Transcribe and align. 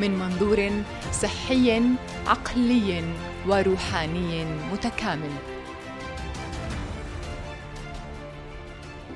من 0.00 0.10
منظور 0.18 0.70
صحي 1.12 1.82
عقلي 2.26 3.04
وروحاني 3.46 4.44
متكامل. 4.72 5.30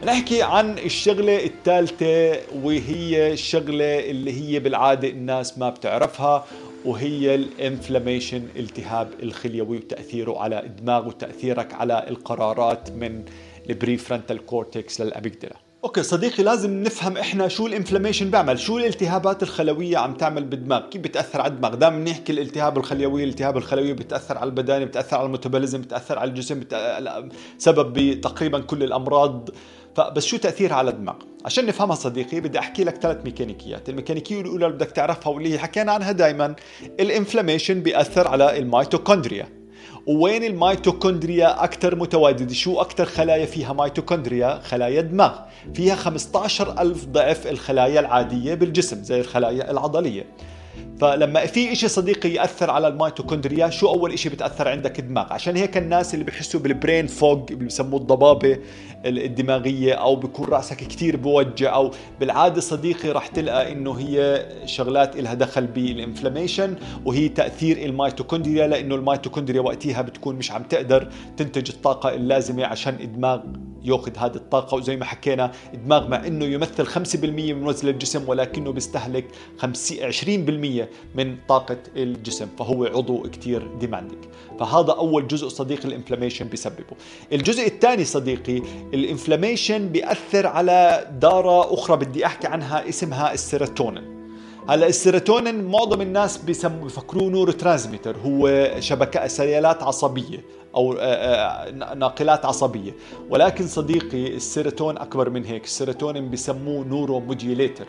نحكي 0.05 0.43
عن 0.43 0.79
الشغلة 0.79 1.45
الثالثة 1.45 2.41
وهي 2.63 3.33
الشغلة 3.33 4.11
اللي 4.11 4.33
هي 4.33 4.59
بالعادة 4.59 5.09
الناس 5.09 5.59
ما 5.59 5.71
بتعرفها 5.71 6.45
وهي 6.85 7.35
الإنفلاميشن 7.35 8.49
التهاب 8.57 9.09
الخليوي 9.23 9.77
وتأثيره 9.77 10.39
على 10.39 10.63
الدماغ 10.63 11.09
وتأثيرك 11.09 11.75
على 11.75 12.07
القرارات 12.09 12.91
من 12.91 13.25
ال 13.71 13.97
prefrontal 13.97 14.47
cortex 14.47 15.01
لل 15.01 15.12
amygdala 15.12 15.57
okay 15.85 16.03
صديقي 16.03 16.43
لازم 16.43 16.83
نفهم 16.83 17.17
إحنا 17.17 17.49
شو 17.49 17.67
ال 17.67 17.71
inflammation 17.71 18.31
بيعمل 18.31 18.59
شو 18.59 18.79
الالتهابات 18.79 19.43
الخلوية 19.43 19.99
عم 19.99 20.15
تعمل 20.15 20.45
بالدماغ 20.45 20.89
كيف 20.91 21.03
بتأثر 21.03 21.41
على 21.41 21.53
الدماغ؟ 21.53 21.75
دائما 21.75 21.99
بنحكي 21.99 22.33
الالتهاب 22.33 22.79
الخليوي 22.79 23.25
الالتهاب 23.25 23.57
الخلوي 23.57 23.93
بتأثر 23.93 24.39
على 24.39 24.49
البدانة 24.49 24.85
بتأثر 24.85 25.17
على 25.17 25.27
ال 25.27 25.31
metabolism 25.31 25.81
بتأثر 25.81 26.19
على 26.19 26.31
الجسم. 26.31 26.61
سبب 27.59 27.93
بتقريبا 27.93 28.61
كل 28.61 28.83
الأمراض. 28.83 29.49
فبس 29.97 30.27
شو 30.27 30.37
تاثيرها 30.37 30.77
على 30.77 30.91
الدماغ؟ 30.91 31.17
عشان 31.45 31.67
نفهمها 31.67 31.95
صديقي 31.95 32.41
بدي 32.41 32.59
أحكي 32.59 32.85
لك 32.85 32.97
ثلاث 32.97 33.25
ميكانيكيات. 33.25 33.89
الميكانيكية 33.89 34.41
الأولى 34.41 34.67
اللي 34.67 34.77
بدك 34.77 34.91
تعرفها 34.91 35.33
واللي 35.33 35.59
حكينا 35.59 35.93
عنها 35.93 36.13
دائما 36.13 36.55
ال 37.01 37.07
inflammation 37.07 37.81
بيأثر 37.81 38.29
على 38.29 38.59
الميتوكوندريا. 38.59 39.64
وين 40.07 40.45
الميتوكوندريا 40.45 41.65
أكثر 41.65 41.97
متواجدة 41.97 42.55
شو 42.55 42.81
أكثر 42.81 43.05
خلايا 43.05 43.47
فيها 43.47 43.73
ميتوكوندريا؟ 43.73 44.61
خلايا 44.65 45.01
الدماغ 45.01 45.39
فيها 45.75 45.95
15 45.95 46.81
ألف 46.81 47.05
ضعف 47.05 47.47
الخلايا 47.47 48.01
العادية 48.01 48.55
بالجسم 48.55 49.03
زي 49.03 49.21
الخلايا 49.21 49.71
العضلية. 49.71 50.27
فلما 51.01 51.47
في 51.47 51.73
إشي 51.73 51.89
صديقي 51.89 52.29
يأثر 52.31 52.71
على 52.71 52.89
الميتوكوندريا 52.89 53.71
شو 53.71 53.89
أول 53.89 54.13
إشي 54.13 54.29
بتأثر 54.29 54.69
عندك؟ 54.69 54.99
الدماغ. 54.99 55.33
عشان 55.33 55.57
هيك 55.57 55.77
الناس 55.77 56.15
اللي 56.15 56.25
بيحسوا 56.25 56.61
بال 56.61 56.74
brain 56.74 57.07
fog 57.07 57.53
اللي 57.53 57.65
بسموه 57.65 58.01
الضبابة 58.01 58.59
الدماغية 59.07 59.95
أو 59.95 60.17
بيكون 60.17 60.49
رأسك 60.49 60.77
كتير 60.77 61.17
بوجع 61.17 61.75
أو 61.75 61.91
بالعادة 62.21 62.61
صديقي 62.61 63.11
راح 63.11 63.27
تلقى 63.27 63.73
إنه 63.73 63.93
هي 63.93 64.47
شغلات 64.67 65.17
إلها 65.17 65.35
دخل 65.35 65.67
بال 65.67 65.82
inflammation 65.82 66.75
وهي 67.05 67.29
تأثير 67.29 67.79
الميتوكوندريا 67.85 68.67
لأنه 68.67 68.95
الميتوكوندريا 68.95 69.61
وقتها 69.61 70.03
بتكون 70.03 70.37
مش 70.37 70.51
عم 70.53 70.63
تقدر 70.63 71.09
تنتج 71.37 71.71
الطاقة 71.71 72.15
اللازمة 72.15 72.65
عشان 72.65 72.97
الدماغ 73.01 73.41
ياخذ 73.85 74.17
هذه 74.17 74.35
الطاقة 74.35 74.75
وزي 74.75 74.97
ما 74.97 75.05
حكينا 75.05 75.53
الدماغ 75.75 76.09
مع 76.09 76.27
إنه 76.27 76.45
يمثل 76.45 76.87
5% 76.87 77.25
من 77.25 77.67
وزن 77.67 77.89
الجسم 77.89 78.29
ولكنه 78.29 78.73
بيستهلك 78.73 79.25
20% 79.63 80.89
من 81.15 81.37
طاقة 81.49 81.77
الجسم 81.97 82.47
فهو 82.59 82.85
عضو 82.85 83.23
كتير 83.23 83.67
demanding 83.81 84.25
فهذا 84.61 84.93
أول 84.93 85.27
جزء 85.27 85.49
صديقي 85.49 85.85
ال 85.85 85.89
inflammation 85.89 86.49
بيسببه. 86.49 86.97
الجزء 87.33 87.67
الثاني 87.67 88.05
صديقي 88.05 88.63
ال 88.95 89.02
inflammation 89.02 89.89
بيأثر 89.89 90.47
على 90.47 91.09
دارة 91.21 91.75
أخرى 91.75 91.97
بدي 91.97 92.27
أحكي 92.27 92.47
عنها 92.47 92.89
اسمها 92.89 93.33
السيروتونين. 93.33 94.14
هلا 94.69 94.87
السيروتونين 94.87 95.65
معظم 95.65 96.01
الناس 96.01 96.37
بيسموا 96.37 96.85
بفكروه 96.85 97.31
neurotransmitter 97.31 98.17
هو 98.17 98.71
شبكة 98.79 99.27
سيالات 99.27 99.83
عصبية 99.83 100.45
أو 100.75 100.93
ناقلات 101.95 102.45
عصبية. 102.45 102.95
ولكن 103.31 103.67
صديقي 103.67 104.27
السيروتونين 104.37 104.99
أكبر 104.99 105.31
من 105.31 105.45
هيك 105.45 105.65
السيروتونين 105.65 106.31
بسموه 106.31 106.85
neuromodulator 106.85 107.87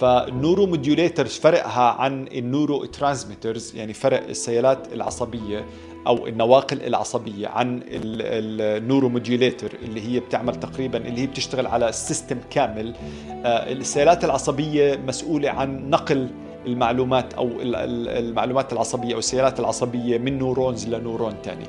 فال 0.00 0.66
neuromodulators 0.66 1.38
فرقها 1.38 1.82
عن 1.82 2.26
ال 2.26 2.84
neurotransmitters 2.84 3.76
يعني 3.76 3.92
فرق 3.92 4.28
السيالات 4.28 4.92
العصبية 4.92 5.64
أو 6.06 6.26
النواقل 6.26 6.82
العصبية 6.82 7.48
عن 7.48 7.82
ال 7.88 9.08
neuromodulator 9.08 9.72
اللي 9.82 10.00
هي 10.00 10.20
بتعمل 10.20 10.54
تقريبا 10.54 10.98
اللي 10.98 11.20
هي 11.20 11.26
بتشتغل 11.26 11.66
على 11.66 11.88
ال 11.88 11.95
system 11.95 12.38
كامل. 12.50 12.94
آه، 13.30 13.72
السيالات 13.72 14.24
العصبية 14.24 14.96
مسؤولة 15.06 15.50
عن 15.50 15.90
نقل 15.90 16.28
المعلومات 16.66 17.34
أو 17.34 17.50
المعلومات 17.60 18.72
العصبية 18.72 19.14
أو 19.14 19.18
السيالات 19.18 19.60
العصبية 19.60 20.18
من 20.18 20.38
neurons 20.38 20.88
ل 20.88 20.95
neuron 20.95 21.34
ثاني 21.44 21.66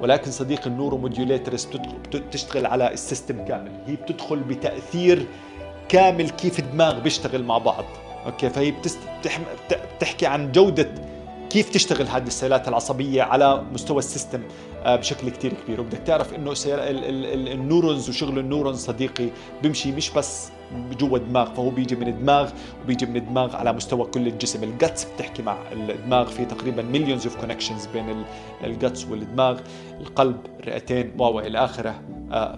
ولكن 0.00 0.30
صديقي 0.30 0.66
ال 0.66 0.98
neuromodulators 0.98 1.68
بتشتغل 2.14 2.66
على 2.66 2.92
ال 2.92 2.99
system 2.99 3.44
كامل. 3.44 3.72
هي 3.86 3.96
بتدخل 3.96 4.38
بتأثير 4.38 5.26
كامل 5.88 6.30
كيف 6.30 6.58
الدماغ 6.58 6.98
بيشتغل 6.98 7.44
مع 7.44 7.58
بعض. 7.58 7.84
okay 8.26 8.50
فهي 8.50 8.70
بتست... 8.70 8.98
بتحكي 9.96 10.26
عن 10.26 10.52
جودة 10.52 10.94
كيف 11.50 11.70
تشتغل 11.70 12.06
هذه 12.06 12.26
السيالات 12.26 12.68
العصبية 12.68 13.22
على 13.22 13.62
مستوى 13.72 13.98
ال 13.98 14.04
system 14.04 14.42
آه، 14.84 14.96
بشكل 14.96 15.28
كتير 15.28 15.52
كبير. 15.64 15.80
وبدك 15.80 15.98
تعرف 15.98 16.34
إنه 16.34 16.54
ال 16.66 16.84
neurons 16.84 18.08
وشغل 18.08 18.38
ال 18.38 18.43
neurons 18.43 18.78
صديقي 18.78 19.28
بيمشي 19.62 19.92
مش 19.92 20.10
بس 20.10 20.48
جوا 20.98 21.18
الدماغ 21.18 21.54
فهو 21.54 21.70
بيجي 21.70 21.96
من 21.96 22.08
الدماغ 22.08 22.50
وبيجي 22.84 23.06
من 23.06 23.16
الدماغ 23.16 23.56
على 23.56 23.72
مستوى 23.72 24.04
كل 24.04 24.26
الجسم. 24.26 24.62
ال 24.62 24.70
guts 24.70 25.04
بتحكي 25.04 25.42
مع 25.42 25.56
الدماغ 25.72 26.26
في 26.26 26.44
تقريبا 26.44 26.82
millions 26.82 27.26
of 27.26 27.36
connections 27.36 27.86
بين 27.86 28.24
ال 28.64 28.72
guts 28.72 29.06
والدماغ. 29.06 29.60
القلب 30.00 30.36
الرئتين 30.60 31.12
والى 31.18 31.58
آخره. 31.58 32.00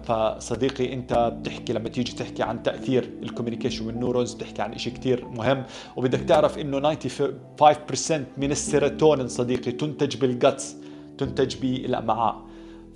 فصديقي 0.05 0.93
انت 0.93 1.33
بتحكي 1.41 1.73
لما 1.73 1.89
تيجي 1.89 2.13
تحكي 2.13 2.43
عن 2.43 2.63
تأثير 2.63 3.11
ال 3.23 3.28
communication 3.28 3.87
وال 3.87 3.98
neurons 3.98 4.35
بتحكي 4.35 4.63
عن 4.63 4.79
شيء 4.79 4.93
كثير 4.93 5.25
مهم. 5.29 5.65
وبدك 5.97 6.21
تعرف 6.21 6.59
إنه 6.59 6.95
95% 6.95 8.27
من 8.37 8.51
السيروتونين 8.51 9.29
صديقي 9.29 9.73
تنتج 9.73 10.17
بال 10.17 10.37
guts 10.37 10.77
تنتج 11.19 11.57
بالأمعاء. 11.57 12.47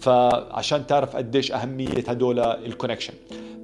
فعشان 0.00 0.86
تعرف 0.86 1.16
قديش 1.16 1.52
أهمية 1.52 2.04
هدول 2.08 2.38
ال 2.38 2.45
connection 2.45 3.14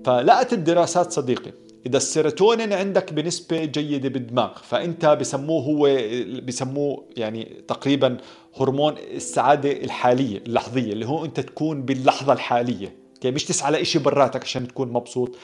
فلقت 0.05 0.53
الدراسات 0.53 1.13
صديقي 1.13 1.53
إذا 1.87 1.97
السيروتونين 1.97 2.73
عندك 2.73 3.13
بنسبة 3.13 3.65
جيدة 3.65 4.09
بالدماغ 4.09 4.59
فأنت 4.63 5.07
بسموه 5.07 5.63
هو 5.63 5.99
بسموه 6.43 7.05
يعني 7.17 7.63
تقريبا 7.69 8.17
هرمون 8.61 8.95
السعادة 9.15 9.73
الحالية 9.73 10.39
اللحظية 10.39 10.93
اللي 10.93 11.07
هو 11.07 11.25
أنت 11.25 11.41
تكون 11.41 11.83
باللحظة 11.83 12.33
الحالية. 12.33 12.97
مش 13.25 13.45
تسعى 13.45 13.83
لشيء 13.83 14.03
براتك 14.03 14.43
عشان 14.43 14.69
تكون 14.69 14.93
مبسوط. 14.93 15.37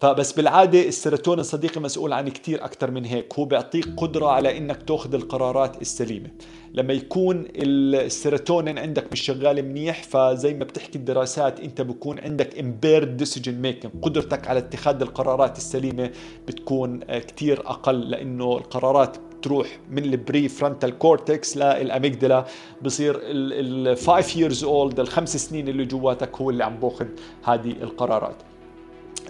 فبس 0.00 0.32
بالعادة 0.32 0.88
السيروتونين 0.88 1.42
صديقي 1.42 1.80
مسؤول 1.80 2.12
عن 2.12 2.28
كتير 2.28 2.64
أكثر 2.64 2.90
من 2.90 3.04
هيك 3.04 3.34
هو 3.38 3.44
بيعطيك 3.44 3.86
قدرة 3.96 4.26
على 4.26 4.58
إنك 4.58 4.82
تأخذ 4.82 5.14
القرارات 5.14 5.82
السليمة. 5.82 6.30
لما 6.74 6.92
يكون 6.92 7.44
السيروتونين 7.56 8.78
عندك 8.78 9.12
مش 9.12 9.20
شغال 9.20 9.68
منيح 9.68 10.02
فزي 10.02 10.54
ما 10.54 10.64
بتحكي 10.64 10.98
الدراسات 10.98 11.60
أنت 11.60 11.80
بكون 11.80 12.18
عندك 12.20 12.58
impaired 12.58 13.24
decision 13.24 13.66
making 13.66 14.02
قدرتك 14.02 14.48
على 14.48 14.58
اتخاذ 14.58 15.02
القرارات 15.02 15.56
السليمة 15.56 16.10
بتكون 16.48 17.00
كتير 17.18 17.60
أقل 17.60 18.10
لأنه 18.10 18.56
القرارات 18.56 19.16
تروح 19.42 19.78
من 19.90 20.04
ال 20.04 20.48
prefrontal 20.48 20.98
cortex 20.98 21.56
لل 21.56 21.74
amygdala 21.74 22.44
بصير 22.82 23.20
ال 23.22 23.96
5 23.96 24.22
years 24.22 24.62
old 24.62 24.98
الخمس 24.98 25.36
سنين 25.36 25.68
اللي 25.68 25.84
جواتك 25.84 26.36
هو 26.36 26.50
اللي 26.50 26.64
عم 26.64 26.76
بأخذ 26.76 27.06
هذه 27.44 27.70
القرارات. 27.70 28.36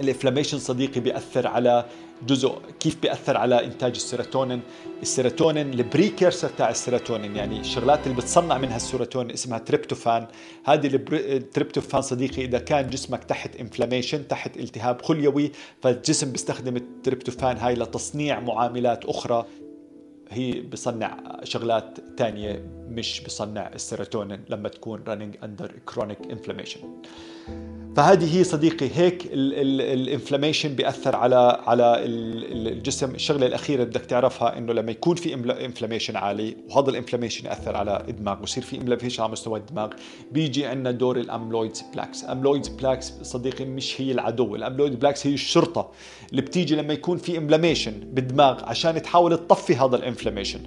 ال 0.01 0.05
inflammation 0.05 0.59
صديقي 0.59 1.01
بيأثر 1.01 1.47
على 1.47 1.85
جزء 2.27 2.59
كيف 2.81 3.03
بيأثر 3.03 3.37
على 3.37 3.65
إنتاج 3.65 3.93
السيروتونين؟ 3.95 4.61
السيروتونين 5.03 5.73
ال 5.75 5.82
precursor 5.82 6.49
تاع 6.49 6.71
السيروتونين 6.71 7.37
يعني 7.37 7.61
الشغلات 7.61 8.07
اللي 8.07 8.17
بتصنع 8.17 8.59
منها 8.59 8.77
السيروتونين 8.77 9.31
اسمها 9.31 9.59
تريبتوفان. 9.59 10.27
هذه 10.65 11.01
التريبتوفان 11.13 12.03
صديقي 12.03 12.45
إذا 12.45 12.59
كان 12.59 12.91
جسمك 12.91 13.25
تحت 13.25 13.57
inflammation 13.57 14.29
تحت 14.29 14.57
التهاب 14.57 15.03
خليوي 15.03 15.53
فالجسم 15.83 16.33
بيستخدم 16.33 16.77
التريبتوفان 16.77 17.57
هاي 17.57 17.75
لتصنيع 17.75 18.41
معاملات 18.41 19.05
أخرى. 19.05 19.47
هي 20.31 20.61
بصنع 20.61 21.41
شغلات 21.45 21.99
تانية 22.17 22.65
مش 22.89 23.21
بصنع 23.21 23.69
السيروتونين 23.75 24.45
لما 24.49 24.69
تكون 24.69 25.05
running 25.05 25.45
under 25.45 25.71
chronic 25.93 26.33
inflammation. 26.33 26.79
فهذه 27.97 28.39
هي 28.39 28.45
صديقي 28.45 28.91
هيك 28.95 29.29
ال 29.33 29.44
inflammation 29.44 30.75
بيأثر 30.75 31.17
على 31.17 31.63
على 31.67 31.97
الجسم. 32.05 33.15
الشغلة 33.15 33.47
الأخيرة 33.47 33.85
بدك 33.85 34.01
تعرفها 34.01 34.59
إنه 34.59 34.73
لما 34.73 34.91
يكون 34.91 35.17
في 35.17 35.35
inflammation 35.65 36.17
عالي 36.17 36.57
وهذا 36.69 36.91
ال 36.91 36.95
inflammation 36.95 37.47
يأثر 37.47 37.77
على 37.77 38.05
الدماغ 38.09 38.41
ويصير 38.41 38.63
في 38.63 38.77
inflammation 38.77 39.23
على 39.23 39.33
مستوى 39.33 39.59
الدماغ. 39.59 39.91
بيجي 40.33 40.67
عندنا 40.67 40.91
دور 40.91 41.21
ال 41.21 41.28
amyloids 41.28 41.85
plaques 41.95 42.25
amyloids 42.25 42.69
plaques 42.69 43.13
صديقي 43.23 43.65
مش 43.65 44.01
هي 44.01 44.13
العدو 44.13 44.57
ال 44.57 44.62
amyloid 44.62 44.99
plaques 45.01 45.27
هي 45.27 45.35
الشرطة 45.35 45.91
اللي 46.31 46.43
بتيجي 46.43 46.77
لما 46.77 46.93
يكون 46.93 47.17
في 47.19 47.39
inflammation 47.39 47.93
بالدماغ 47.93 48.65
عشان 48.65 49.03
تحاول 49.03 49.37
تطفي 49.37 49.77
هذا 49.77 49.97
ال 49.97 50.01
inflammation 50.01 50.61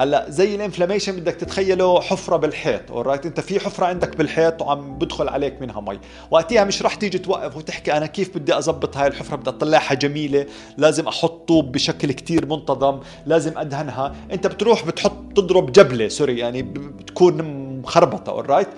هلا 0.00 0.30
زي 0.30 0.54
ال 0.54 0.59
inflammation 0.59 1.16
بدك 1.16 1.34
تتخيله 1.34 2.00
حفرة 2.00 2.36
بالحيط 2.36 2.90
alright 2.90 3.26
انت 3.26 3.40
في 3.40 3.60
حفرة 3.60 3.86
عندك 3.86 4.16
بالحيط 4.16 4.62
وعم 4.62 4.98
بدخل 4.98 5.28
عليك 5.28 5.62
منها 5.62 5.80
مي. 5.80 5.98
وقتها 6.30 6.64
مش 6.64 6.82
رح 6.82 6.94
تيجي 6.94 7.18
توقف 7.18 7.56
وتحكي 7.56 7.92
أنا 7.92 8.06
كيف 8.06 8.38
بدي 8.38 8.54
اضبط 8.54 8.96
هاي 8.96 9.06
الحفرة؟ 9.06 9.36
بدي 9.36 9.50
اطلعها 9.50 9.94
جميلة 9.94 10.46
لازم 10.78 11.08
أحط 11.08 11.48
طوب 11.48 11.72
بشكل 11.72 12.12
كتير 12.12 12.46
منتظم 12.46 13.00
لازم 13.26 13.58
أدهنها. 13.58 14.14
انت 14.32 14.46
بتروح 14.46 14.86
بتحط 14.86 15.16
تضرب 15.36 15.72
جبلة 15.72 16.08
sorry 16.08 16.38
يعني 16.38 16.62
بتكون 16.62 17.42
مخربطة 17.80 18.30
alright 18.30 18.68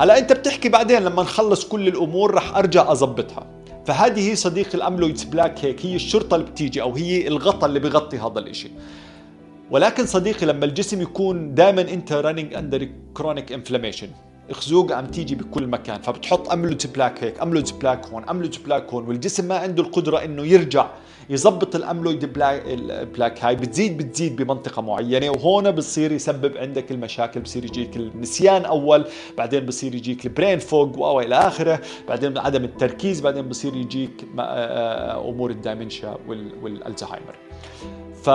هلا 0.00 0.18
انت 0.18 0.32
بتحكي 0.32 0.68
بعدين 0.68 1.02
لما 1.02 1.22
نخلص 1.22 1.64
كل 1.64 1.88
الأمور 1.88 2.34
رح 2.34 2.56
أرجع 2.56 2.92
اضبطها 2.92 3.46
فهذه 3.86 4.30
هي 4.30 4.36
صديقي 4.36 4.68
ال 4.74 4.80
amyloids 4.80 5.24
plaque 5.24 5.64
هيك 5.64 5.86
هي 5.86 5.94
الشرطة 5.96 6.34
اللي 6.34 6.46
بتيجي 6.50 6.82
أو 6.82 6.94
هي 6.94 7.28
الغطاء 7.28 7.66
اللي 7.66 7.80
بغطي 7.80 8.18
هذا 8.18 8.38
الإشي. 8.38 8.70
ولكن 9.70 10.06
صديقي 10.06 10.46
لما 10.46 10.64
الجسم 10.64 11.02
يكون 11.02 11.54
دائما 11.54 11.80
أنت 11.80 12.12
running 12.12 12.54
under 12.54 12.88
chronic 13.14 13.52
inflammation 13.52 14.08
خزوق 14.52 14.92
عم 14.92 15.06
تيجي 15.06 15.34
بكل 15.34 15.66
مكان 15.66 16.00
فبتحط 16.00 16.52
amyloid 16.52 16.86
plaque 16.86 17.24
هيك 17.24 17.42
amyloid 17.42 17.72
plaque 17.72 18.06
هون 18.06 18.24
amyloid 18.24 18.58
plaque 18.58 18.90
هون 18.94 19.08
والجسم 19.08 19.48
ما 19.48 19.56
عنده 19.58 19.82
القدرة 19.82 20.24
إنه 20.24 20.46
يرجع 20.46 20.90
يظبط 21.30 21.76
ال 21.76 21.82
amyloid 21.82 22.24
plaque, 22.32 23.44
هاي 23.44 23.56
بتزيد 23.56 23.96
بتزيد 23.96 24.36
بمنطقة 24.36 24.82
معينة 24.82 25.30
وهون 25.30 25.70
بصير 25.70 26.12
يسبب 26.12 26.56
عندك 26.56 26.90
المشاكل 26.90 27.40
بصير 27.40 27.64
يجيك 27.64 27.96
النسيان 27.96 28.64
أول 28.64 29.06
بعدين 29.38 29.66
بصير 29.66 29.94
يجيك 29.94 30.26
ال 30.26 30.31
brain 30.31 30.58
fog 30.58 30.98
والى 30.98 31.34
آخره 31.34 31.80
بعدين 32.08 32.38
عدم 32.38 32.64
التركيز 32.64 33.20
بعدين 33.20 33.48
بصير 33.48 33.76
يجيك 33.76 34.24
آه، 34.38 34.42
آه، 34.42 35.28
أمور 35.28 35.50
ال 35.50 35.57
dementia 35.57 36.16
والألزهايمر. 36.62 37.34
ف 38.22 38.30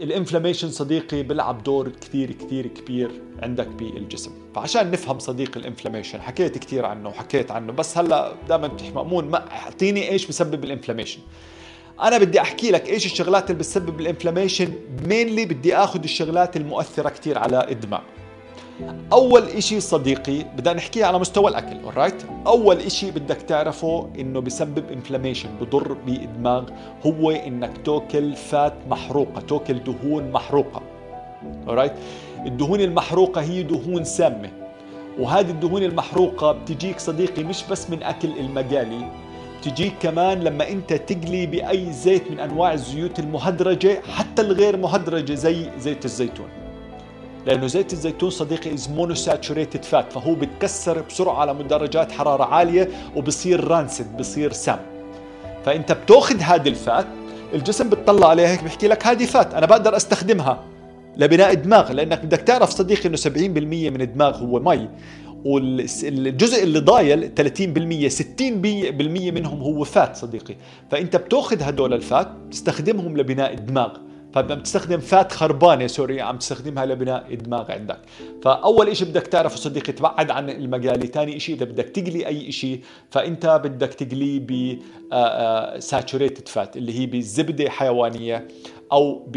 ال 0.00 0.05
inflammation 0.05 0.70
صديقي 0.70 1.22
بيلعب 1.22 1.62
دور 1.62 1.88
كثير 1.88 2.32
كثير 2.32 2.66
كبير 2.66 3.10
عندك 3.42 3.66
بالجسم. 3.66 4.30
فعشان 4.54 4.90
نفهم 4.90 5.18
صديقي 5.18 5.60
ال 5.60 5.65
inflammation 5.65 6.20
حكيت 6.20 6.58
كثير 6.58 6.86
عنه 6.86 7.08
وحكيت 7.08 7.50
عنه 7.50 7.72
بس 7.72 7.98
هلأ 7.98 8.34
دائما 8.48 8.66
بتحكي 8.66 8.92
مأمون 8.92 9.34
أعطيني 9.34 10.10
إيش 10.10 10.26
بسبب 10.26 10.64
ال 10.64 10.68
inflammation. 10.68 11.20
أنا 12.02 12.18
بدي 12.18 12.40
أحكي 12.40 12.70
لك 12.70 12.88
إيش 12.88 13.06
الشغلات 13.06 13.50
اللي 13.50 13.58
بتسبب 13.58 14.00
ال 14.00 14.06
inflammation 14.06 14.72
mainly 15.06 15.44
بدي 15.44 15.76
آخذ 15.76 16.02
الشغلات 16.02 16.56
المؤثرة 16.56 17.08
كثير 17.08 17.38
على 17.38 17.66
الدماغ 17.70 18.00
أول 19.12 19.42
إشي 19.42 19.80
صديقي 19.80 20.42
بدنا 20.56 20.74
نحكيها 20.74 21.06
على 21.06 21.18
مستوى 21.18 21.50
الأكل 21.50 21.76
alright 21.90 22.46
أول 22.46 22.76
إشي 22.76 23.10
بدك 23.10 23.36
تعرفه 23.36 24.08
إنه 24.18 24.40
بسبب 24.40 24.90
inflammation 24.92 25.48
بضر 25.60 25.92
بالدماغ 25.92 26.70
هو 27.06 27.30
إنك 27.30 27.78
تأكل 27.84 28.36
fat 28.36 28.74
محروقة 28.90 29.40
تأكل 29.40 29.78
دهون 29.84 30.30
محروقة 30.30 30.82
alright 31.68 31.92
الدهون 32.46 32.80
المحروقة 32.80 33.40
هي 33.40 33.62
دهون 33.62 34.04
سامة 34.04 34.50
وهذه 35.18 35.50
الدهون 35.50 35.82
المحروقة 35.82 36.52
بتجيك 36.52 36.98
صديقي 37.00 37.44
مش 37.44 37.64
بس 37.70 37.90
من 37.90 38.02
أكل 38.02 38.28
المقالي 38.38 39.10
تجيك 39.62 39.92
كمان 40.00 40.40
لما 40.40 40.68
أنت 40.68 40.92
تقلي 40.92 41.46
بأي 41.46 41.92
زيت 41.92 42.30
من 42.30 42.40
أنواع 42.40 42.72
الزيوت 42.72 43.18
المهدرجة 43.18 44.00
حتى 44.16 44.42
الغير 44.42 44.76
مهدرجة 44.76 45.34
زي 45.34 45.70
زيت 45.78 46.04
الزيتون. 46.04 46.48
لأنه 47.46 47.66
زيت 47.66 47.92
الزيتون 47.92 48.30
صديقي 48.30 48.74
is 48.74 48.90
monounsaturated 48.90 49.84
fat 49.84 50.12
فهو 50.12 50.34
بتكسر 50.34 51.02
بسرعة 51.02 51.40
على 51.40 51.54
درجات 51.54 52.12
حرارة 52.12 52.44
عالية 52.44 52.88
وبصير 53.16 53.64
rancid 53.64 54.16
بصير 54.16 54.52
سام 54.52 54.78
فأنت 55.64 55.92
بتأخذ 55.92 56.40
هذا 56.40 56.68
ال 56.68 56.78
fat 56.78 57.06
الجسم 57.54 57.88
بتطلع 57.90 58.28
عليه 58.28 58.48
هيك 58.48 58.62
بيحكي 58.62 58.88
لك 58.88 59.06
هذه 59.06 59.24
fat 59.24 59.54
أنا 59.54 59.66
بقدر 59.66 59.96
أستخدمها 59.96 60.64
لبناء 61.16 61.52
الدماغ 61.52 61.92
لأنك 61.92 62.24
بدك 62.24 62.40
تعرف 62.40 62.70
صديقي 62.70 63.08
إنه 63.08 63.16
70% 63.16 63.26
من 63.90 64.00
الدماغ 64.00 64.36
هو 64.36 64.60
مي 64.60 64.88
والجزء 65.44 66.62
اللي 66.62 66.78
ضايل 66.78 67.30
30% 67.36 68.12
60% 68.12 69.32
منهم 69.32 69.60
هو 69.60 69.84
fat 69.84 70.16
صديقي. 70.16 70.56
فأنت 70.90 71.16
بتأخذ 71.16 71.62
هدول 71.62 71.94
ال 71.94 72.03
fat 72.03 72.28
تستخدمهم 72.50 73.16
لبناء 73.16 73.54
الدماغ 73.54 73.90
فلما 74.34 74.54
بتستخدم 74.54 75.00
fat 75.00 75.32
خربانة 75.32 75.86
sorry 75.86 76.20
عم 76.20 76.36
تستخدمها 76.38 76.86
لبناء 76.86 77.34
الدماغ 77.34 77.72
عندك. 77.72 77.98
فأول 78.42 78.96
شيء 78.96 79.08
بدك 79.08 79.26
تعرفه 79.26 79.56
صديقي 79.56 79.92
تبعد 79.92 80.30
عن 80.30 80.50
المقالي 80.50 81.06
ثاني 81.06 81.40
شيء 81.40 81.54
إذا 81.54 81.64
بدك 81.64 81.84
تقلي 81.84 82.26
أي 82.26 82.52
شيء 82.52 82.80
فأنت 83.10 83.60
بدك 83.64 83.94
تقليه 83.94 84.40
ب 84.40 84.78
saturated 85.78 86.48
fat 86.48 86.76
اللي 86.76 86.98
هي 86.98 87.06
بزبدة 87.06 87.70
حيوانية 87.70 88.48
أو 88.92 89.26
ب 89.28 89.36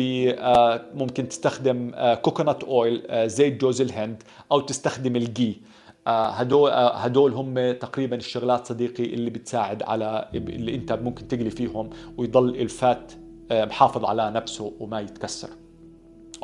ممكن 0.94 1.28
تستخدم 1.28 1.92
coconut 2.22 2.64
oil 2.64 3.30
زيت 3.30 3.62
جوز 3.62 3.82
الهند 3.82 4.24
أو 4.52 4.60
تستخدم 4.60 5.16
الجي 5.16 5.62
هدول 6.08 6.72
هدول 6.74 7.34
هم 7.34 7.72
تقريبا 7.72 8.16
الشغلات 8.16 8.68
صديقي 8.68 9.04
اللي 9.04 9.30
بتساعد 9.30 9.84
على 9.84 10.30
اللي 10.34 10.76
أنت 10.76 10.94
ممكن 10.94 11.28
تقلي 11.28 11.50
فيهم 11.50 11.90
ويضل 12.18 12.56
ال 12.56 12.70
fat 12.70 13.12
آه، 13.12 13.23
محافظ 13.52 14.06
على 14.06 14.32
نفسه 14.32 14.74
وما 14.80 15.02
يتكسر. 15.02 15.50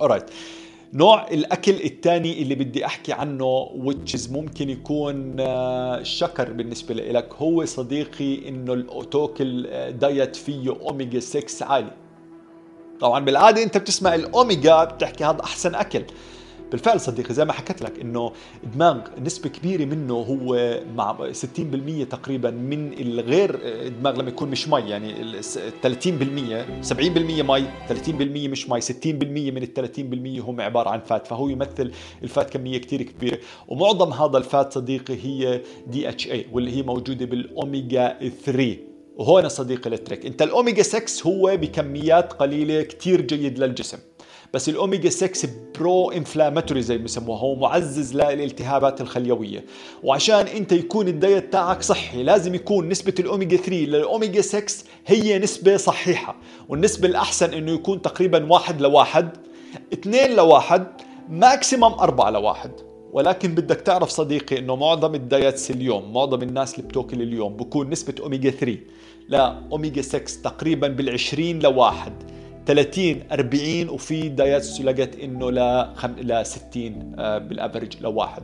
Alright 0.02 0.32
نوع 0.94 1.28
الأكل 1.28 1.72
الثاني 1.72 2.42
اللي 2.42 2.56
بدي 2.56 2.86
أحكي 2.86 3.14
عنه 3.14 3.66
which 3.66 4.32
ممكن 4.32 4.70
يكون 4.70 5.36
آه، 5.40 6.04
shocker 6.04 6.54
بالنسبة 6.54 6.96
لك 6.96 7.34
هو 7.36 7.66
صديقي 7.66 8.50
إنه 8.50 9.04
تاكل 9.04 9.68
diet 9.92 10.36
فيه 10.36 10.70
أوميجا 10.70 11.20
6 11.20 11.66
عالي. 11.66 11.92
طبعا 13.00 13.26
بالعادة 13.26 13.64
أنت 13.64 13.78
بتسمع 13.78 14.16
الأوميجا 14.16 14.84
بتحكي 14.84 15.24
هذا 15.24 15.44
أحسن 15.44 15.76
أكل. 15.76 16.04
بالفعل 16.72 17.00
صديقي 17.02 17.34
زي 17.34 17.46
ما 17.46 17.54
حكيت 17.54 17.82
لك 17.82 18.00
إنه 18.00 18.32
الدماغ 18.64 18.98
نسبة 19.22 19.50
كبيرة 19.50 19.86
منه 19.86 20.14
هو 20.14 20.80
مع 20.96 21.32
60% 21.32 22.08
تقريبا 22.10 22.52
من 22.52 22.94
الغير 22.94 23.60
الدماغ 23.64 24.16
لما 24.16 24.30
يكون 24.30 24.50
مش 24.50 24.68
مي 24.68 24.80
يعني 24.82 25.42
30% 25.42 25.46
70% 25.46 26.94
مي 26.94 27.66
30% 27.90 28.50
مش 28.50 28.70
مي 28.70 28.82
60% 28.82 28.94
من 29.06 29.64
ال 29.64 29.90
30% 30.40 30.48
هم 30.48 30.62
عبارة 30.62 30.90
عن 30.90 31.00
fat 31.00 31.28
فهو 31.28 31.50
يمثل 31.50 31.92
ال 32.24 32.30
fat 32.30 32.50
كمية 32.50 32.78
كتير 32.78 33.02
كبيرة. 33.02 33.40
ومعظم 33.68 34.14
هذا 34.14 34.38
ال 34.38 34.47
fat 34.47 34.74
صديقي 34.74 35.14
هي 35.24 35.62
DHA 35.88 36.46
واللي 36.52 36.76
هي 36.78 36.82
موجودة 36.82 37.26
بالأوميجا 37.26 38.18
3 38.46 38.78
وهون 39.18 39.50
صديقي 39.50 39.90
ال 39.90 39.96
trick 39.96 40.26
أنت 40.26 40.42
الأوميجا 40.42 40.84
6 40.84 41.30
هو 41.30 41.58
بكميات 41.58 42.34
قليلة 42.34 42.82
كتير 42.82 43.22
جيد 43.22 43.60
للجسم. 43.60 43.98
بس 44.54 44.70
الأوميجا 44.70 45.10
6 45.10 45.50
pro-inflammatory 45.80 46.82
زي 46.82 46.98
ما 46.98 47.04
بسموها 47.04 47.40
هو 47.40 47.56
معزز 47.56 48.16
للالتهابات 48.16 49.02
الخليويه 49.02 49.66
وعشان 50.04 50.48
أنت 50.48 50.72
يكون 50.72 51.08
ال 51.08 51.17
diet 51.17 51.54
تاعك 51.54 51.82
صحي 51.82 52.24
لازم 52.24 52.56
يكون 52.56 52.90
نسبة 52.90 53.14
الأوميجا 53.20 53.58
3 53.58 53.72
للأوميجا 53.72 54.42
6 54.42 54.86
هي 55.08 55.40
نسبة 55.40 55.78
صحيحة. 55.78 56.36
والنسبة 56.70 57.08
الأحسن 57.08 57.54
إنه 57.54 57.72
يكون 57.72 58.02
تقريبا 58.02 58.52
واحد 58.52 58.82
لواحد 58.82 59.30
اثنين 59.94 60.36
لواحد 60.36 60.88
maximum 61.30 61.84
أربعة 61.84 62.30
لواحد. 62.30 62.72
ولكن 63.14 63.56
بدك 63.56 63.82
تعرف 63.82 64.10
صديقي 64.10 64.60
إنه 64.60 64.76
معظم 64.76 65.16
ال 65.16 65.25
diets 65.25 65.72
اليوم 65.72 66.14
معظم 66.14 66.42
الناس 66.42 66.76
اللي 66.76 66.88
بتأكل 66.88 67.22
اليوم 67.22 67.54
بكون 67.54 67.90
نسبة 67.90 68.16
أوميجا 68.24 68.50
3 68.50 68.78
لا 69.28 69.62
أوميجا 69.72 70.02
6 70.02 70.42
تقريبا 70.44 70.96
بال20 70.98 71.40
لواحد. 71.40 72.14
30 72.66 73.24
40 73.32 73.90
وفي 73.90 74.30
diets 74.30 74.82
لقيت 74.82 75.20
إنه 75.20 75.52
ل 75.52 75.60
ل 76.22 76.46
60 76.46 77.16
آه، 77.20 77.38
بال 77.38 77.52
average 77.52 78.02
لواحد 78.02 78.44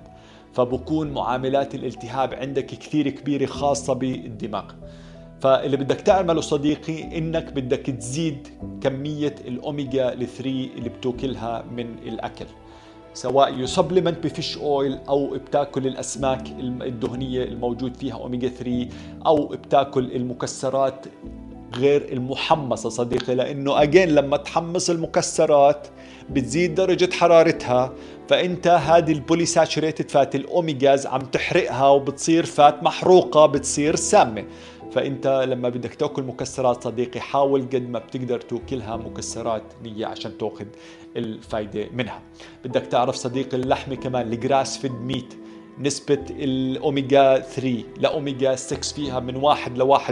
فبكون 0.53 1.11
معاملات 1.11 1.75
الالتهاب 1.75 2.33
عندك 2.33 2.65
كثير 2.65 3.09
كبيرة 3.09 3.45
خاصة 3.45 3.93
بالدماغ. 3.93 4.71
فاللي 5.39 5.77
بدك 5.77 6.01
تعمله 6.01 6.41
صديقي 6.41 7.17
إنك 7.17 7.53
بدك 7.53 7.85
تزيد 7.85 8.47
كمية 8.81 9.35
الأوميجا 9.47 10.15
3 10.15 10.45
اللي 10.49 10.89
بتاكلها 10.89 11.65
من 11.71 11.95
الأكل. 12.07 12.45
سواء 13.13 13.59
ب 13.59 13.65
supplement 13.65 14.23
ب 14.23 14.30
fish 14.30 14.57
oil 14.57 14.97
أو 15.09 15.37
بتاكل 15.37 15.87
الأسماك 15.87 16.47
الدهنية 16.59 17.43
الموجود 17.43 17.97
فيها 17.97 18.15
أوميجا 18.15 18.47
3 18.47 18.87
أو 19.25 19.47
بتاكل 19.47 20.11
المكسرات 20.11 21.05
غير 21.73 22.11
المحمصة 22.11 22.89
صديقي 22.89 23.35
لأنه 23.35 23.83
again 23.83 24.09
لما 24.09 24.37
تحمص 24.37 24.89
المكسرات 24.89 25.87
بتزيد 26.29 26.75
درجة 26.75 27.13
حرارتها 27.13 27.93
فأنت 28.29 28.67
هذه 28.67 29.11
ال 29.11 29.45
polyunsaturated 29.45 30.11
fat 30.11 30.35
ال 30.35 30.45
omegas 30.45 31.05
عم 31.05 31.21
تحرقها 31.21 31.89
وبتصير 31.89 32.45
fat 32.45 32.83
محروقة 32.83 33.45
بتصير 33.45 33.95
سامة. 33.95 34.45
فأنت 34.91 35.27
لما 35.47 35.69
بدك 35.69 35.93
تأكل 35.95 36.23
مكسرات 36.23 36.83
صديقي 36.83 37.19
حاول 37.19 37.61
قد 37.61 37.89
ما 37.89 37.99
بتقدر 37.99 38.41
تأكلها 38.41 38.97
مكسرات 38.97 39.63
نية 39.83 40.05
عشان 40.05 40.37
تأخذ 40.37 40.65
الفايدة 41.17 41.89
منها. 41.93 42.21
بدك 42.65 42.81
تعرف 42.81 43.15
صديقي 43.15 43.57
اللحمة 43.57 43.95
كمان 43.95 44.33
ال 44.33 44.77
grass-fed 44.77 44.91
meat 44.91 45.33
نسبة 45.79 46.25
الأوميجا 46.29 47.39
3 47.39 47.83
لأوميجا 47.97 48.55
6 48.55 48.95
فيها 48.95 49.19
من 49.19 49.35
1 49.35 49.77
ل 49.77 49.97
1.5 49.97 50.03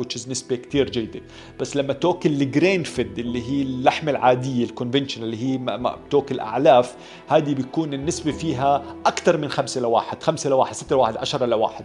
which 0.00 0.16
is 0.16 0.28
نسبة 0.28 0.56
كتير 0.56 0.90
جيدة. 0.90 1.20
بس 1.60 1.76
لما 1.76 1.92
تاكل 1.92 2.30
ال 2.30 2.39
grain 2.39 2.82
fed 2.82 3.18
اللي 3.18 3.42
هي 3.50 3.62
اللحمة 3.62 4.10
العادية 4.10 4.64
ال 4.64 4.69
conventional 4.69 5.24
اللي 5.24 5.42
هي 5.44 5.58
ما 5.58 5.96
بتاكل 5.96 6.40
أعلاف 6.40 6.96
هذه 7.28 7.54
بيكون 7.54 7.94
النسبة 7.94 8.32
فيها 8.32 8.96
أكثر 9.06 9.36
من 9.36 9.48
5 9.48 9.80
ل 9.80 9.84
1 9.84 10.22
5 10.22 10.50
ل 10.50 10.52
1 10.52 10.74
6 10.74 10.96
ل 10.96 10.98
1 10.98 11.16
10 11.16 11.46
ل 11.46 11.54
1 11.54 11.84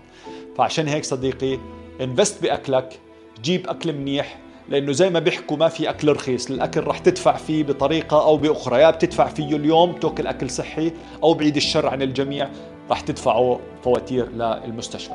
فعشان 0.58 0.88
هيك 0.88 1.06
صديقي 1.06 1.60
invest 2.02 2.44
بأكلك 2.44 3.00
جيب 3.44 3.68
أكل 3.68 3.94
منيح 3.94 4.40
لأنه 4.70 4.92
زي 4.92 5.10
ما 5.10 5.20
بيحكوا 5.20 5.58
ما 5.58 5.68
في 5.68 5.90
أكل 5.90 6.12
رخيص 6.12 6.52
الأكل 6.52 6.84
رح 6.84 6.98
تدفع 6.98 7.38
فيه 7.38 7.64
بطريقة 7.64 8.24
أو 8.24 8.38
بأخرى 8.38 8.82
يا 8.82 8.90
بتدفع 8.90 9.28
فيه 9.28 9.56
اليوم 9.56 9.92
تاكل 9.92 10.28
أكل 10.28 10.50
صحي 10.50 10.92
أو 11.24 11.34
بعيد 11.34 11.56
الشر 11.56 11.88
عن 11.88 12.02
الجميع 12.02 12.50
رح 12.92 13.02
تدفعوا 13.02 13.58
فواتير 13.84 14.30
للمستشفى. 14.32 15.14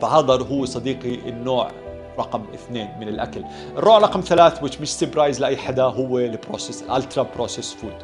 فهذا 0.00 0.32
هو 0.32 0.64
صديقي 0.64 1.14
النوع 1.14 1.70
رقم 2.18 2.42
اثنين 2.54 2.88
من 3.00 3.08
الأكل. 3.08 3.44
النوع 3.78 3.98
رقم 3.98 4.20
ثلاث 4.20 4.58
which 4.58 4.80
مش 4.80 4.92
surprise 4.92 5.40
لأي 5.40 5.56
حدا 5.56 5.82
هو 5.82 6.18
ال 6.18 6.24
processed 6.24 6.82
ultra 6.82 7.26
processed 7.36 7.74
food. 7.74 7.94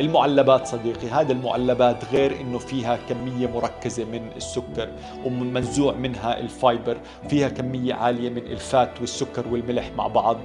المعلبات 0.00 0.66
صديقي 0.66 1.08
هذه 1.08 1.32
المعلبات 1.32 2.04
غير 2.12 2.40
إنه 2.40 2.58
فيها 2.58 2.98
كمية 3.08 3.46
مركزة 3.46 4.04
من 4.04 4.30
السكر 4.36 4.88
ومنزوع 5.24 5.92
منها 5.92 6.38
ال 6.38 6.48
fiber 6.48 6.96
فيها 7.28 7.48
كمية 7.48 7.94
عالية 7.94 8.30
من 8.30 8.46
ال 8.46 8.60
fat 8.60 9.00
والسكر 9.00 9.48
والملح 9.48 9.90
مع 9.96 10.06
بعض. 10.06 10.36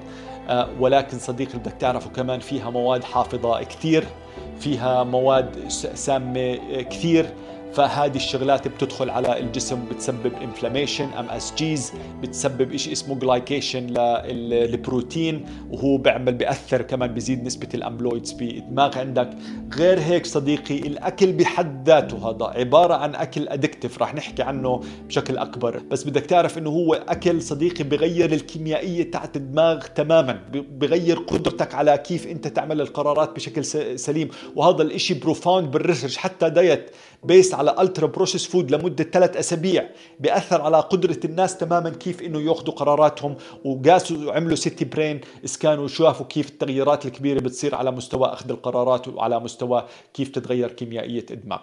آه، 0.49 0.67
ولكن 0.79 1.19
صديقي 1.19 1.57
بدك 1.57 1.71
تعرفوا 1.71 2.11
كمان 2.11 2.39
فيها 2.39 2.69
مواد 2.69 3.03
حافظة 3.03 3.63
كثير 3.63 4.03
فيها 4.59 5.03
مواد 5.03 5.67
سامة 5.93 6.55
كثير. 6.89 7.33
فهذه 7.75 8.15
الشغلات 8.15 8.67
بتدخل 8.67 9.09
على 9.09 9.39
الجسم 9.39 9.85
بتسبب 9.91 10.33
inflammation 10.41 11.09
MSGs 11.09 11.93
بتسبب 12.21 12.75
شيء 12.75 12.93
اسمه 12.93 13.15
glycation 13.15 13.87
للبروتين 14.27 15.45
وهو 15.69 15.97
بيعمل 15.97 16.33
بيأثر 16.33 16.81
كمان 16.81 17.13
بيزيد 17.13 17.43
نسبة 17.43 17.67
ال 17.73 17.80
amyloids 17.80 18.31
بالدماغ 18.31 18.97
عندك. 18.97 19.29
غير 19.73 19.99
هيك 19.99 20.25
صديقي 20.25 20.79
الأكل 20.79 21.33
بحد 21.33 21.89
ذاته 21.89 22.29
هذا 22.29 22.45
عبارة 22.45 22.93
عن 22.93 23.15
أكل 23.15 23.47
addictive 23.47 23.97
راح 23.97 24.15
نحكي 24.15 24.43
عنه 24.43 24.81
بشكل 25.07 25.37
أكبر. 25.37 25.81
بس 25.91 26.03
بدك 26.03 26.25
تعرف 26.25 26.57
إنه 26.57 26.69
هو 26.69 26.93
أكل 26.93 27.41
صديقي 27.41 27.83
بغير 27.83 28.33
الكيميائية 28.33 29.11
تاعت 29.11 29.35
الدماغ 29.35 29.79
تماما 29.79 30.39
بغير 30.53 31.19
قدرتك 31.19 31.75
على 31.75 31.97
كيف 31.97 32.27
أنت 32.27 32.47
تعمل 32.47 32.81
القرارات 32.81 33.35
بشكل 33.35 33.65
سليم. 33.99 34.29
وهذا 34.55 34.81
الإشي 34.81 35.13
profound 35.13 35.71
بال 35.71 35.81
research 35.81 36.17
حتى 36.17 36.49
diet 36.49 36.91
based 37.25 37.53
على 37.53 37.75
ultra 37.79 38.07
processed 38.07 38.47
food 38.47 38.71
لمدة 38.71 39.03
ثلاث 39.03 39.37
أسابيع 39.37 39.89
بيأثر 40.19 40.61
على 40.61 40.79
قدرة 40.79 41.19
الناس 41.25 41.57
تماما 41.57 41.89
كيف 41.89 42.21
إنه 42.21 42.41
ياخذوا 42.41 42.73
قراراتهم 42.73 43.35
وقاسوا 43.65 44.25
وعملوا 44.25 44.55
CT 44.55 44.85
brain 44.85 45.21
scan 45.45 45.79
وشافوا 45.79 46.25
كيف 46.25 46.49
التغييرات 46.49 47.05
الكبيرة 47.05 47.39
بتصير 47.39 47.75
على 47.75 47.91
مستوى 47.91 48.27
أخذ 48.27 48.49
القرارات 48.49 49.07
وعلى 49.07 49.39
مستوى 49.39 49.85
كيف 50.13 50.29
تتغير 50.29 50.71
كيميائية 50.71 51.25
الدماغ 51.31 51.59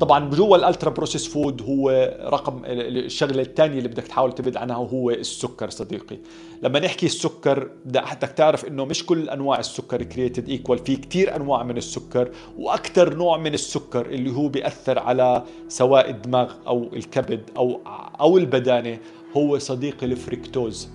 طبعا 0.00 0.30
جوا 0.30 0.56
ال 0.56 0.62
ultra 0.62 0.90
processed 0.90 1.28
food 1.28 1.62
هو 1.62 1.90
رقم 2.32 2.62
الشغلة 2.64 3.42
الثانية 3.42 3.78
اللي 3.78 3.88
بدك 3.88 4.02
تحاول 4.02 4.32
تبعد 4.32 4.56
عنها 4.56 4.76
هو 4.76 5.10
السكر 5.10 5.70
صديقي. 5.70 6.18
لما 6.62 6.80
نحكي 6.80 7.06
السكر 7.06 7.70
بدك 7.84 8.30
تعرف 8.36 8.64
إنه 8.64 8.84
مش 8.84 9.06
كل 9.06 9.28
أنواع 9.28 9.58
السكر 9.58 10.02
created 10.02 10.48
equal 10.48 10.78
في 10.78 10.96
كثير 10.96 11.36
أنواع 11.36 11.62
من 11.62 11.76
السكر 11.76 12.30
وأكثر 12.58 13.14
نوع 13.14 13.36
من 13.38 13.54
السكر 13.54 14.06
اللي 14.06 14.30
هو 14.30 14.48
بيأثر 14.48 14.98
على 14.98 15.44
سواء 15.68 16.10
الدماغ 16.10 16.52
أو 16.66 16.82
الكبد 16.92 17.50
أو 17.56 17.80
أو 18.20 18.38
البدانة 18.38 18.98
هو 19.36 19.58
صديقي 19.58 20.06
الفريكتوز. 20.06 20.88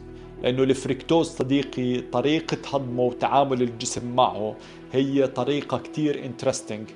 لأنه 0.43 0.63
الفريكتوز 0.63 1.27
صديقي 1.27 2.01
طريقة 2.01 2.57
هضمه 2.73 3.03
وتعامل 3.03 3.61
الجسم 3.61 4.15
معه 4.15 4.55
هي 4.93 5.27
طريقة 5.27 5.77
كثير 5.77 6.25
interesting 6.25 6.89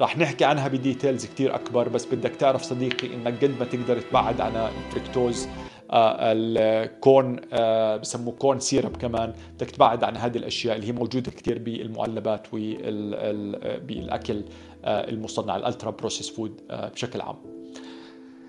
راح 0.00 0.18
نحكي 0.18 0.44
عنها 0.44 0.68
ب 0.68 0.75
details 0.75 1.26
كتير 1.26 1.54
أكبر 1.54 1.88
بس 1.88 2.04
بدك 2.06 2.30
تعرف 2.30 2.62
صديقي 2.62 3.14
إنك 3.14 3.44
قد 3.44 3.50
ما 3.58 3.64
تقدر 3.64 4.00
تبعد 4.00 4.40
عن 4.40 4.52
الفركتوز 4.56 5.48
آه 5.90 6.16
ال 6.20 6.44
corn 6.44 7.40
آه 7.52 7.96
بسموه 7.96 8.34
corn 8.34 8.60
syrup 8.60 8.96
كمان. 8.96 9.32
بدك 9.54 9.70
تبعد 9.70 10.04
عن 10.04 10.16
هذه 10.16 10.36
الأشياء 10.36 10.76
اللي 10.76 10.86
هي 10.88 10.92
موجودة 10.92 11.30
كثير 11.30 11.58
بالمعلبات 11.58 12.46
وبالاكل 12.52 14.44
آه 14.84 15.08
المصنع 15.10 15.56
ال 15.56 15.62
ultra 15.62 15.90
processed 15.90 16.30
food 16.30 16.60
بشكل 16.70 17.20
عام. 17.20 17.55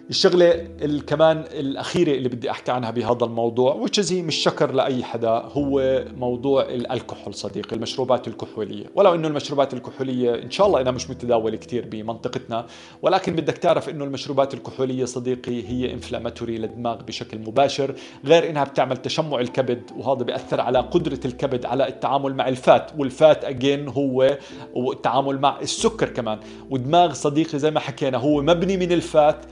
الشغلة 0.09 0.67
كمان 1.07 1.37
الأخيرة 1.51 2.11
اللي 2.11 2.29
بدي 2.29 2.51
أحكي 2.51 2.71
عنها 2.71 2.91
بهذا 2.91 3.25
الموضوع 3.25 3.85
which 3.85 4.11
هي 4.11 4.21
مش 4.21 4.35
shocker 4.36 4.72
لأي 4.71 5.03
حدا 5.03 5.29
هو 5.29 6.03
موضوع 6.17 6.65
الكحول 6.69 7.33
صديقي 7.33 7.75
المشروبات 7.75 8.27
الكحولية. 8.27 8.85
ولو 8.95 9.15
أنه 9.15 9.27
المشروبات 9.27 9.73
الكحولية 9.73 10.35
إن 10.35 10.51
شاء 10.51 10.67
الله 10.67 10.81
أنها 10.81 10.91
مش 10.91 11.09
متداولة 11.09 11.57
كثير 11.57 11.85
بمنطقتنا 11.91 12.65
ولكن 13.01 13.35
بدك 13.35 13.57
تعرف 13.57 13.89
أنه 13.89 14.05
المشروبات 14.05 14.53
الكحولية 14.53 15.05
صديقي 15.05 15.69
هي 15.69 15.93
انفلاماتوري 15.93 16.57
للدماغ 16.57 17.01
بشكل 17.01 17.39
مباشر 17.39 17.95
غير 18.25 18.49
أنها 18.49 18.63
بتعمل 18.63 18.97
تشمع 18.97 19.39
الكبد 19.39 19.81
وهذا 19.97 20.23
بيأثر 20.23 20.61
على 20.61 20.79
قدرة 20.79 21.19
الكبد 21.25 21.65
على 21.65 21.87
التعامل 21.87 22.35
مع 22.35 22.47
الفات. 22.47 22.91
والفات 22.97 23.45
أجين 23.45 23.87
هو 23.87 24.37
التعامل 24.77 25.39
مع 25.39 25.59
السكر 25.61 26.09
كمان. 26.09 26.39
ودماغ 26.69 27.13
صديقي 27.13 27.59
زي 27.59 27.71
ما 27.71 27.79
حكينا 27.79 28.17
هو 28.17 28.41
مبني 28.41 28.77
من 28.77 28.91
الفات 28.91 29.45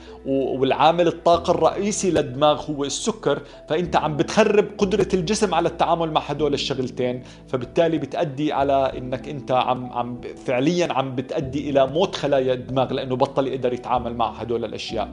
والعامل 0.46 1.08
الطاقة 1.08 1.52
الرئيسي 1.52 2.12
للدماغ 2.12 2.72
هو 2.72 2.84
السكر 2.84 3.42
فأنت 3.70 3.96
عم 3.96 4.18
بتخرب 4.18 4.68
قدرة 4.78 5.08
الجسم 5.14 5.54
على 5.54 5.70
التعامل 5.70 6.12
مع 6.12 6.22
هدول 6.22 6.54
الشغلتين 6.54 7.24
فبالتالي 7.48 7.98
بتأدي 7.98 8.54
على 8.54 8.92
أنك 8.98 9.30
أنت 9.30 9.52
عم, 9.52 9.94
عم 9.94 10.22
فعليا 10.46 10.94
عم 10.94 11.16
بتأدي 11.16 11.70
إلى 11.70 11.88
موت 11.88 12.16
خلايا 12.16 12.54
الدماغ 12.54 12.94
لأنه 12.94 13.16
بطل 13.16 13.48
يقدر 13.48 13.74
يتعامل 13.74 14.16
مع 14.16 14.32
هدول 14.32 14.66
الأشياء. 14.66 15.10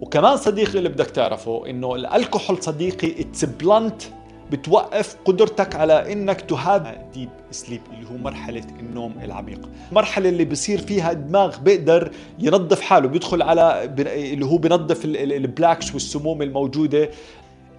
وكمان 0.00 0.36
صديقي 0.36 0.78
اللي 0.78 0.88
بدك 0.88 1.06
تعرفه 1.06 1.66
إنه 1.70 1.94
الكحول 1.94 2.62
صديقي 2.62 3.20
it's 3.20 3.44
blunt 3.44 4.02
بتوقف 4.50 5.16
قدرتك 5.24 5.74
على 5.74 6.12
إنك 6.12 6.40
ت 6.40 6.54
have 6.54 7.10
deep 7.14 7.28
sleep 7.50 7.80
اللي 7.92 8.10
هو 8.10 8.16
مرحلة 8.16 8.64
النوم 8.80 9.14
العميق. 9.22 9.68
مرحلة 9.92 10.28
اللي 10.28 10.44
بصير 10.44 10.80
فيها 10.80 11.10
الدماغ 11.12 11.58
بيقدر 11.58 12.10
ينظف 12.38 12.80
حاله 12.80 13.08
بيدخل 13.08 13.42
على 13.42 13.94
اللي 14.08 14.46
هو 14.46 14.56
بينظف 14.56 15.04
ال 15.04 15.15
plaques 15.15 15.94
والسموم 15.94 16.42
الموجودة. 16.42 17.10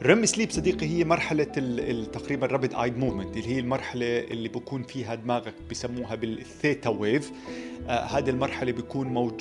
ال 0.04 0.09
REM 0.09 0.26
sleep 0.26 0.52
صديقي 0.52 0.86
هي 0.86 1.04
مرحلة 1.04 1.44
تقريبا 2.14 2.48
rapid 2.48 2.74
eye 2.74 2.98
movement 2.98 3.38
اللي 3.38 3.48
هي 3.48 3.60
المرحلة 3.60 4.20
اللي 4.20 4.50
بكون 4.50 4.84
فيها 4.84 5.16
دماغك 5.16 5.54
بسموها 5.72 6.16
بال 6.16 6.37
theta 6.37 6.90
wave. 6.90 7.32
آه 7.88 8.04
هذه 8.04 8.30
المرحلة 8.30 8.72
بيكون 8.72 9.08
موج... 9.08 9.34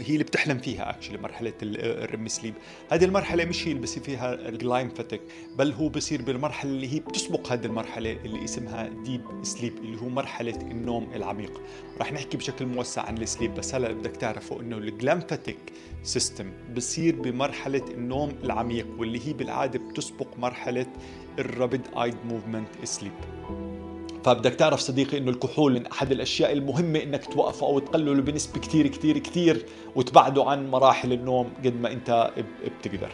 هي 0.00 0.12
اللي 0.12 0.24
بتحلم 0.24 0.58
فيها 0.58 0.90
actually 0.90 1.18
مرحلة 1.18 1.52
ال 1.62 1.78
REM 1.78 2.28
sleep. 2.28 2.54
هذه 2.90 3.04
المرحلة 3.04 3.44
مش 3.44 3.68
هي 3.68 3.70
اللي 3.72 3.82
بصير 3.82 4.02
فيها 4.02 4.48
ال 4.48 4.55
glymphatic 4.55 5.20
بل 5.58 5.72
هو 5.72 5.88
بصير 5.88 6.22
بالمرحلة 6.22 6.70
اللي 6.70 6.94
هي 6.94 7.00
بتسبق 7.00 7.52
هذه 7.52 7.64
المرحلة 7.66 8.12
اللي 8.12 8.44
اسمها 8.44 8.88
deep 8.88 9.22
sleep 9.42 9.78
اللي 9.78 10.00
هو 10.00 10.08
مرحلة 10.08 10.56
النوم 10.70 11.08
العميق. 11.14 11.60
رح 12.00 12.12
نحكي 12.12 12.36
بشكل 12.36 12.66
موسع 12.66 13.02
عن 13.02 13.18
ال 13.18 13.24
sleep 13.24 13.54
بس 13.54 13.74
هلا 13.74 13.92
بدك 13.92 14.16
تعرفوا 14.16 14.60
إنه 14.60 14.78
ال 14.78 14.85
glymphatic 14.85 15.58
system 16.02 16.52
بصير 16.76 17.16
بمرحلة 17.20 17.84
النوم 17.90 18.32
العميق 18.44 18.86
واللي 18.98 19.28
هي 19.28 19.32
بالعادة 19.32 19.80
مرحلة 20.38 20.86
ال 21.38 21.45
rapid 21.45 21.80
eye 21.96 22.16
movement 22.24 22.68
sleep 22.84 23.12
فبدك 24.24 24.54
تعرف 24.54 24.80
صديقي 24.80 25.18
إنه 25.18 25.30
الكحول 25.30 25.72
من 25.74 25.86
أحد 25.86 26.12
الأشياء 26.12 26.52
المهمة 26.52 27.02
إنك 27.02 27.24
توقفه 27.24 27.66
أو 27.66 27.78
تقلله 27.78 28.22
بنسبة 28.22 28.60
كثير 28.60 28.86
كثير 28.86 29.18
كثير 29.18 29.66
وتبعده 29.96 30.44
عن 30.44 30.70
مراحل 30.70 31.12
النوم 31.12 31.50
قد 31.64 31.80
ما 31.80 31.92
أنت 31.92 32.30
بتقدر. 32.82 33.10